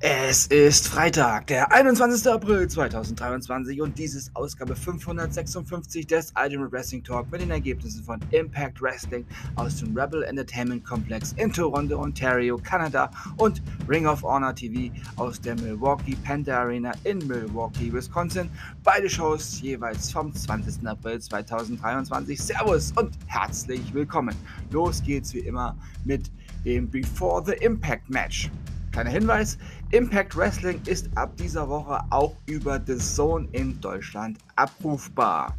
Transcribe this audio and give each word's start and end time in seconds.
Es 0.00 0.46
ist 0.46 0.86
Freitag, 0.86 1.48
der 1.48 1.72
21. 1.72 2.30
April 2.30 2.68
2023 2.68 3.82
und 3.82 3.98
dies 3.98 4.14
ist 4.14 4.30
Ausgabe 4.36 4.76
556 4.76 6.06
des 6.06 6.32
Ultimate 6.40 6.70
Wrestling 6.70 7.02
Talk 7.02 7.28
mit 7.32 7.40
den 7.40 7.50
Ergebnissen 7.50 8.04
von 8.04 8.20
Impact 8.30 8.80
Wrestling 8.80 9.26
aus 9.56 9.78
dem 9.78 9.98
Rebel 9.98 10.22
Entertainment 10.22 10.84
Complex 10.84 11.32
in 11.32 11.52
Toronto, 11.52 12.00
Ontario, 12.00 12.56
Kanada 12.58 13.10
und 13.38 13.60
Ring 13.88 14.06
of 14.06 14.22
Honor 14.22 14.54
TV 14.54 14.94
aus 15.16 15.40
der 15.40 15.56
Milwaukee 15.56 16.16
Panther 16.22 16.58
Arena 16.58 16.92
in 17.02 17.18
Milwaukee, 17.26 17.92
Wisconsin. 17.92 18.48
Beide 18.84 19.10
Shows 19.10 19.60
jeweils 19.60 20.12
vom 20.12 20.32
20. 20.32 20.86
April 20.86 21.18
2023. 21.18 22.40
Servus 22.40 22.92
und 22.92 23.18
herzlich 23.26 23.92
willkommen. 23.92 24.36
Los 24.70 25.02
geht's 25.02 25.34
wie 25.34 25.40
immer 25.40 25.76
mit 26.04 26.30
dem 26.64 26.88
Before 26.88 27.42
the 27.44 27.54
Impact 27.64 28.08
Match. 28.08 28.48
Kleiner 28.98 29.10
Hinweis, 29.10 29.58
Impact 29.92 30.36
Wrestling 30.36 30.80
ist 30.86 31.08
ab 31.14 31.36
dieser 31.36 31.68
Woche 31.68 32.00
auch 32.10 32.34
über 32.46 32.82
The 32.84 32.96
Zone 32.96 33.46
in 33.52 33.80
Deutschland 33.80 34.38
abrufbar. 34.56 35.56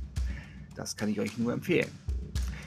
Das 0.75 0.93
kann 0.93 1.07
ich 1.07 1.21
euch 1.21 1.37
nur 1.37 1.53
empfehlen. 1.53 1.87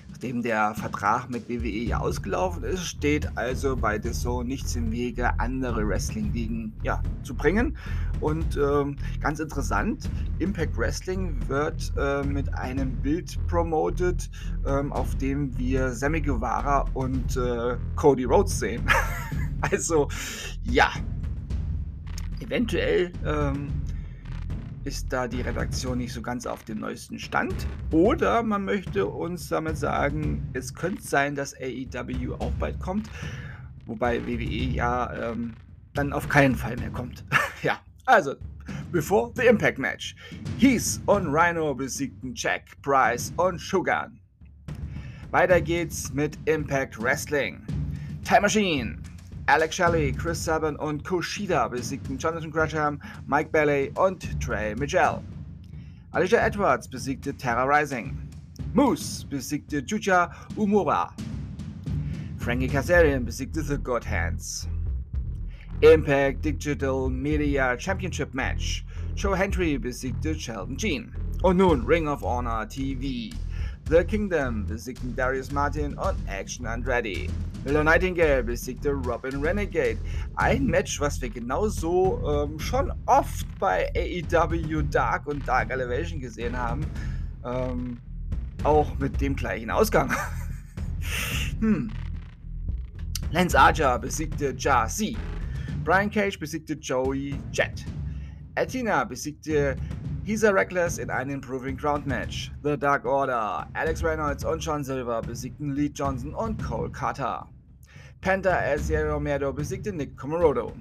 Nachdem 0.09 0.41
der 0.41 0.75
Vertrag 0.75 1.29
mit 1.29 1.47
WWE 1.47 1.69
ja 1.69 1.99
ausgelaufen 1.99 2.65
ist, 2.65 2.87
steht 2.87 3.37
also 3.37 3.77
bei 3.77 4.01
The 4.01 4.13
Zone 4.13 4.49
nichts 4.49 4.75
im 4.75 4.91
Wege, 4.91 5.39
andere 5.39 5.87
Wrestling-Ligen 5.87 6.73
ja, 6.83 7.03
zu 7.23 7.35
bringen. 7.35 7.77
Und 8.23 8.57
ähm, 8.57 8.97
ganz 9.21 9.41
interessant, 9.41 10.09
Impact 10.39 10.75
Wrestling 10.79 11.37
wird 11.49 11.93
äh, 11.99 12.23
mit 12.23 12.55
einem 12.55 12.97
Bild 12.97 13.39
promoted, 13.47 14.31
ähm, 14.67 14.91
auf 14.91 15.15
dem 15.17 15.55
wir 15.59 15.91
Sammy 15.91 16.23
Guevara 16.23 16.87
und 16.95 17.37
äh, 17.37 17.77
Cody 17.95 18.25
Rhodes 18.25 18.59
sehen. 18.59 18.87
Also, 19.71 20.09
ja. 20.65 20.93
Eventuell 22.41 23.13
ähm, 23.25 23.69
ist 24.85 25.13
da 25.13 25.29
die 25.29 25.41
Redaktion 25.41 25.99
nicht 25.99 26.13
so 26.13 26.21
ganz 26.21 26.47
auf 26.47 26.65
dem 26.65 26.81
neuesten 26.81 27.19
Stand. 27.19 27.55
Oder 27.93 28.43
man 28.43 28.65
möchte 28.65 29.07
uns 29.07 29.49
damit 29.49 29.79
sagen, 29.79 30.49
es 30.53 30.75
könnte 30.75 31.03
sein, 31.03 31.37
dass 31.37 31.55
AEW 31.55 32.35
auch 32.41 32.51
bald 32.59 32.81
kommt. 32.81 33.09
Wobei 33.87 34.27
WWE 34.27 34.43
ja 34.43 35.31
ähm, 35.31 35.55
dann 35.95 36.13
auf 36.13 36.29
keinen 36.29 36.57
Fall 36.57 36.77
mehr 36.77 36.91
kommt. 36.91 37.25
ja, 37.63 37.81
also, 38.07 38.35
bevor 38.91 39.33
the 39.37 39.47
Impact 39.47 39.79
Match. 39.79 40.17
Heath 40.59 41.01
und 41.07 41.29
Rhino 41.29 41.75
besiegten 41.75 42.35
Jack, 42.35 42.65
Price 42.83 43.33
und 43.37 43.61
Sugar. 43.61 44.11
Weiter 45.31 45.61
geht's 45.61 46.13
mit 46.13 46.37
Impact 46.47 47.01
Wrestling. 47.01 47.63
Time 48.25 48.43
Machine 48.43 48.99
Alex 49.49 49.75
Shelley, 49.75 50.13
Chris 50.13 50.39
Sabin 50.39 50.77
und 50.77 51.03
Kushida 51.03 51.69
besiegten 51.69 52.17
Jonathan 52.17 52.51
Gresham, 52.51 53.01
Mike 53.27 53.51
Bailey 53.51 53.91
und 53.97 54.41
Trey 54.41 54.77
Mitchell. 54.77 55.21
Alicia 56.13 56.39
Edwards 56.39 56.87
besiegte 56.87 57.37
Terra 57.37 57.65
Rising. 57.65 58.17
Moose 58.73 59.25
besiegte 59.25 59.83
Juja 59.83 60.31
Umura. 60.57 61.11
Frankie 62.39 62.69
Kazarian 62.69 63.25
besiegte 63.25 63.63
The 63.63 63.79
God 63.79 64.05
Hands. 64.05 64.69
Impact 65.81 66.43
Digital 66.43 67.11
Media 67.11 67.77
Championship 67.77 68.33
Match. 68.35 68.85
Joe 69.17 69.35
Hendry 69.35 69.77
besiegte 69.77 70.39
Sheldon 70.39 70.77
Jean. 70.77 71.13
Und 71.43 71.57
nun 71.57 71.85
Ring 71.85 72.07
of 72.07 72.23
Honor 72.23 72.65
TV. 72.67 73.33
The 73.93 74.05
Kingdom 74.05 74.65
besiegten 74.65 75.15
Darius 75.15 75.53
Martin 75.53 75.93
und 75.99 76.17
Action 76.27 76.65
Andretti. 76.65 77.29
Willow 77.65 77.83
Nightingale 77.83 78.43
besiegte 78.43 78.89
Robin 78.89 79.43
Renegade. 79.43 79.99
Ein 80.37 80.65
Match, 80.65 80.99
was 80.99 81.21
wir 81.21 81.29
genauso 81.29 82.19
ähm, 82.27 82.59
schon 82.59 82.91
oft 83.05 83.47
bei 83.59 83.93
AEW 83.95 84.81
Dark 84.91 85.27
und 85.27 85.47
Dark 85.47 85.71
Elevation 85.71 86.21
gesehen 86.21 86.57
haben. 86.57 86.87
Ähm, 87.45 87.99
auch 88.65 88.99
mit 88.99 89.21
dem 89.21 89.37
gleichen 89.37 89.71
Ausgang. 89.71 90.11
hm. 91.61 91.91
Lance 93.31 93.61
Archer 93.61 93.99
besiegte 93.99 94.55
Ja 94.57 94.87
C. 94.87 95.19
Brian 95.85 96.11
Cage 96.11 96.39
besiegte 96.39 96.79
Joey 96.81 97.35
Jet. 97.53 97.85
Athena 98.55 99.05
besiegte 99.05 99.77
He's 100.25 100.45
a 100.45 100.55
Reckless 100.55 100.99
in 100.99 101.11
einem 101.11 101.41
Proving 101.41 101.75
Ground 101.75 102.07
Match. 102.07 102.53
The 102.63 102.77
Dark 102.77 103.05
Order, 103.05 103.67
Alex 103.75 104.05
Reynolds 104.05 104.45
und 104.45 104.61
John 104.61 104.85
Silver 104.85 105.21
besiegten 105.21 105.75
Lee 105.75 105.91
Johnson 105.93 106.33
und 106.33 106.63
Cole 106.63 106.91
Carter. 106.91 107.45
Penta 108.21 108.51
El 108.63 108.79
Sierra 108.79 109.15
Romero 109.15 109.53
besiegte 109.53 109.93
Nick 109.93 110.17
Comorodo. 110.17 110.73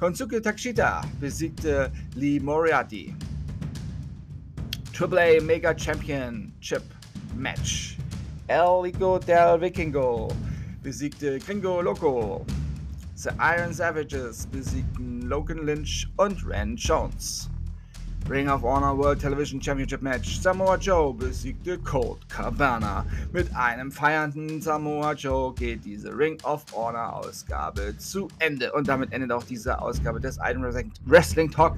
Konsuke 0.00 0.42
Takshita 0.42 1.04
besiegte 1.20 1.92
Lee 2.16 2.40
Moriarty. 2.40 3.14
Triple 4.92 5.38
A 5.38 5.40
Mega 5.40 5.72
Championship 5.72 6.82
Match. 7.36 7.96
El 8.48 8.82
Lico 8.82 9.20
del 9.20 9.60
Vikingo 9.60 10.28
besiegte 10.82 11.38
Gringo 11.38 11.80
Loco. 11.80 12.44
The 13.14 13.30
Iron 13.38 13.72
Savages 13.72 14.44
besiegten 14.46 15.28
Logan 15.28 15.64
Lynch 15.64 16.08
und 16.18 16.44
Ren 16.44 16.74
Jones. 16.74 17.48
Ring 18.28 18.48
of 18.48 18.64
Honor 18.64 18.92
World 18.98 19.20
Television 19.20 19.60
Championship 19.60 20.02
Match. 20.02 20.40
Samoa 20.40 20.76
Joe 20.76 21.14
besiegte 21.14 21.78
Colt 21.78 22.28
Cabana. 22.28 23.06
Mit 23.32 23.54
einem 23.54 23.92
feiernden 23.92 24.60
Samoa 24.60 25.12
Joe 25.12 25.54
geht 25.54 25.84
diese 25.84 26.08
Ring 26.08 26.36
of 26.42 26.64
Honor 26.72 27.14
Ausgabe 27.14 27.96
zu 27.98 28.26
Ende. 28.40 28.72
Und 28.72 28.88
damit 28.88 29.12
endet 29.12 29.30
auch 29.30 29.44
diese 29.44 29.80
Ausgabe 29.80 30.18
des 30.18 30.38
Iron 30.42 30.64
Wrestling 31.04 31.52
Talk 31.52 31.76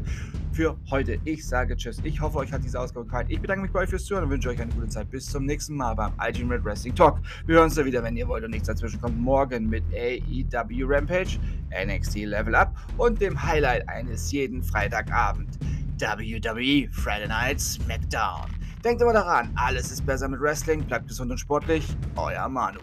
für 0.53 0.75
heute. 0.91 1.19
Ich 1.25 1.47
sage 1.47 1.77
Tschüss. 1.77 2.01
Ich 2.03 2.19
hoffe, 2.19 2.39
euch 2.39 2.51
hat 2.51 2.65
diese 2.65 2.81
Ausgabe 2.81 3.05
gefallen. 3.05 3.27
Ich 3.29 3.41
bedanke 3.41 3.63
mich 3.63 3.71
bei 3.71 3.81
euch 3.81 3.91
fürs 3.91 4.07
Zuhören 4.07 4.25
und 4.25 4.31
wünsche 4.31 4.49
euch 4.49 4.61
eine 4.61 4.73
gute 4.73 4.89
Zeit. 4.89 5.11
Bis 5.11 5.27
zum 5.27 5.45
nächsten 5.45 5.77
Mal 5.77 5.93
beim 5.95 6.13
Ultimate 6.19 6.65
Wrestling 6.65 6.95
Talk. 6.95 7.19
Wir 7.45 7.57
hören 7.57 7.65
uns 7.65 7.75
da 7.75 7.85
wieder, 7.85 8.03
wenn 8.03 8.17
ihr 8.17 8.27
wollt 8.27 8.43
und 8.43 8.53
nichts 8.53 8.69
dazwischen 8.69 8.99
kommt. 9.03 9.21
Morgen 9.21 9.69
mit 9.69 9.85
AEW 9.93 10.87
Rampage, 10.87 11.39
NXT 11.71 12.25
Level 12.25 12.55
Up 12.55 12.75
und 12.97 13.21
dem 13.21 13.41
Highlight 13.41 13.87
eines 13.87 14.33
jeden 14.33 14.63
Freitagabend. 14.63 15.59
WWE 16.01 16.89
Friday 16.93 17.29
Night 17.29 17.61
SmackDown. 17.61 18.51
Denkt 18.85 19.03
immer 19.03 19.13
daran, 19.13 19.51
alles 19.57 19.91
ist 19.91 20.07
besser 20.07 20.29
mit 20.29 20.41
Wrestling, 20.41 20.85
bleibt 20.85 21.09
gesund 21.09 21.31
und 21.31 21.39
sportlich. 21.39 21.85
Euer 22.17 22.49
Manu. 22.49 22.81